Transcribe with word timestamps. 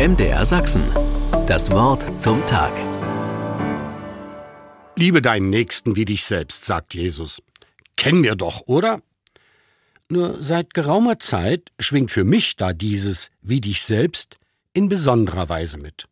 MDR 0.00 0.46
Sachsen. 0.46 0.82
Das 1.46 1.70
Wort 1.72 2.22
zum 2.22 2.46
Tag. 2.46 2.72
Liebe 4.96 5.20
deinen 5.20 5.50
Nächsten 5.50 5.94
wie 5.94 6.06
dich 6.06 6.24
selbst, 6.24 6.64
sagt 6.64 6.94
Jesus. 6.94 7.42
Kennen 7.98 8.22
wir 8.22 8.34
doch, 8.34 8.62
oder? 8.62 9.02
Nur 10.08 10.42
seit 10.42 10.72
geraumer 10.72 11.18
Zeit 11.18 11.70
schwingt 11.78 12.10
für 12.10 12.24
mich 12.24 12.56
da 12.56 12.72
dieses 12.72 13.30
wie 13.42 13.60
dich 13.60 13.82
selbst 13.82 14.38
in 14.72 14.88
besonderer 14.88 15.50
Weise 15.50 15.76
mit. 15.76 16.06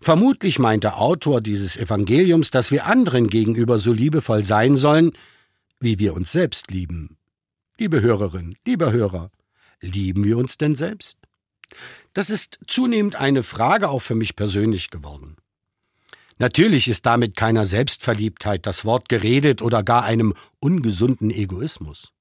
Vermutlich 0.00 0.58
meint 0.58 0.84
der 0.84 0.98
Autor 0.98 1.42
dieses 1.42 1.76
Evangeliums, 1.76 2.50
dass 2.50 2.70
wir 2.70 2.86
anderen 2.86 3.28
gegenüber 3.28 3.78
so 3.78 3.92
liebevoll 3.92 4.42
sein 4.44 4.74
sollen, 4.74 5.12
wie 5.80 5.98
wir 5.98 6.14
uns 6.14 6.32
selbst 6.32 6.70
lieben. 6.70 7.18
Liebe 7.76 8.00
Hörerin, 8.00 8.56
lieber 8.64 8.90
Hörer, 8.90 9.30
lieben 9.82 10.24
wir 10.24 10.38
uns 10.38 10.56
denn 10.56 10.76
selbst? 10.76 11.18
Das 12.12 12.30
ist 12.30 12.58
zunehmend 12.66 13.16
eine 13.16 13.42
Frage 13.42 13.88
auch 13.88 14.00
für 14.00 14.14
mich 14.14 14.36
persönlich 14.36 14.90
geworden. 14.90 15.36
Natürlich 16.38 16.88
ist 16.88 17.06
damit 17.06 17.36
keiner 17.36 17.64
Selbstverliebtheit 17.64 18.66
das 18.66 18.84
Wort 18.84 19.08
geredet 19.08 19.62
oder 19.62 19.82
gar 19.82 20.04
einem 20.04 20.34
ungesunden 20.58 21.30
Egoismus. 21.30 22.12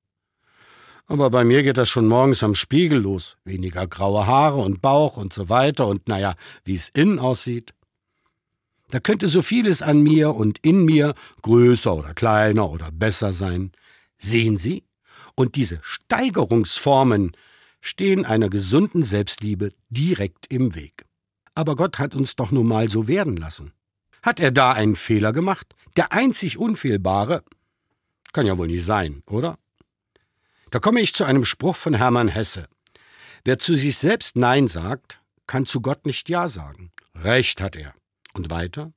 Aber 1.08 1.30
bei 1.30 1.44
mir 1.44 1.64
geht 1.64 1.78
das 1.78 1.90
schon 1.90 2.08
morgens 2.08 2.44
am 2.44 2.56
Spiegel 2.56 3.00
los. 3.00 3.38
Weniger 3.44 3.88
graue 3.88 4.26
Haare 4.26 4.62
und 4.62 4.82
Bauch 4.82 5.18
und 5.18 5.34
so 5.34 5.50
weiter 5.50 5.88
und 5.88 6.08
naja, 6.08 6.36
wie 6.64 6.76
es 6.76 6.90
innen 6.90 7.20
aussieht. 7.20 7.74
Da 8.90 9.00
könnte 9.00 9.28
so 9.28 9.42
vieles 9.42 9.82
an 9.82 10.02
mir 10.02 10.36
und 10.36 10.60
in 10.60 10.86
mir 10.86 11.16
größer 11.42 11.96
oder 11.96 12.14
kleiner 12.14 12.70
oder 12.70 12.92
besser 12.92 13.34
sein. 13.34 13.72
Sehen 14.18 14.58
Sie? 14.58 14.84
Und 15.36 15.56
diese 15.56 15.80
Steigerungsformen 15.82 17.36
stehen 17.84 18.26
einer 18.26 18.50
gesunden 18.50 19.04
Selbstliebe 19.04 19.70
direkt 19.90 20.48
im 20.48 20.74
Weg. 20.74 21.06
Aber 21.54 21.76
Gott 21.76 22.00
hat 22.00 22.16
uns 22.16 22.38
doch 22.38 22.50
nun 22.50 22.66
mal 22.66 22.90
so 22.90 23.10
werden 23.10 23.36
lassen. 23.36 23.74
Hat 24.24 24.40
er 24.40 24.52
da 24.52 24.72
einen 24.72 24.96
Fehler 24.96 25.34
gemacht? 25.34 25.76
Der 25.98 26.14
einzig 26.14 26.58
Unfehlbare? 26.58 27.44
Kann 28.32 28.48
ja 28.48 28.58
wohl 28.58 28.68
nicht 28.68 28.86
sein, 28.86 29.22
oder? 29.28 29.60
Da 30.72 30.80
komme 30.80 31.02
ich 31.02 31.14
zu 31.14 31.26
einem 31.26 31.44
Spruch 31.44 31.76
von 31.76 31.94
Hermann 31.94 32.30
Hesse. 32.30 32.68
Wer 33.44 33.60
zu 33.60 33.76
sich 33.76 33.98
selbst 33.98 34.38
Nein 34.38 34.70
sagt, 34.70 35.20
kann 35.46 35.66
zu 35.66 35.82
Gott 35.82 36.06
nicht 36.06 36.30
Ja 36.30 36.48
sagen. 36.48 36.94
Recht 37.14 37.60
hat 37.60 37.76
er. 37.76 37.94
Und 38.34 38.50
weiter? 38.50 38.94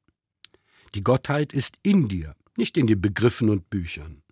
Die 0.94 1.02
Gottheit 1.02 1.52
ist 1.52 1.76
in 1.82 2.06
dir, 2.06 2.36
nicht 2.56 2.76
in 2.76 2.86
den 2.86 3.00
Begriffen 3.00 3.50
und 3.50 3.68
Büchern. 3.68 4.22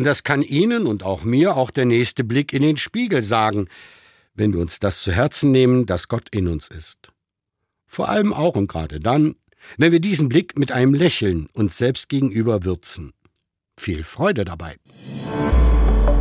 Und 0.00 0.06
das 0.06 0.24
kann 0.24 0.40
Ihnen 0.40 0.86
und 0.86 1.02
auch 1.02 1.24
mir 1.24 1.58
auch 1.58 1.70
der 1.70 1.84
nächste 1.84 2.24
Blick 2.24 2.54
in 2.54 2.62
den 2.62 2.78
Spiegel 2.78 3.20
sagen, 3.20 3.68
wenn 4.32 4.54
wir 4.54 4.60
uns 4.60 4.78
das 4.78 5.02
zu 5.02 5.12
Herzen 5.12 5.50
nehmen, 5.50 5.84
dass 5.84 6.08
Gott 6.08 6.30
in 6.30 6.48
uns 6.48 6.68
ist. 6.68 7.12
Vor 7.86 8.08
allem 8.08 8.32
auch 8.32 8.56
und 8.56 8.66
gerade 8.66 8.98
dann, 8.98 9.34
wenn 9.76 9.92
wir 9.92 10.00
diesen 10.00 10.30
Blick 10.30 10.58
mit 10.58 10.72
einem 10.72 10.94
Lächeln 10.94 11.50
uns 11.52 11.76
selbst 11.76 12.08
gegenüber 12.08 12.64
würzen. 12.64 13.12
Viel 13.78 14.02
Freude 14.02 14.46
dabei. 14.46 14.76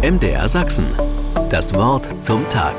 MDR 0.02 0.50
Sachsen. 0.50 0.88
Das 1.50 1.74
Wort 1.74 2.06
zum 2.22 2.50
Tag. 2.50 2.76